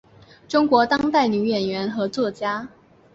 [0.47, 2.67] 中国当代女演员和作家。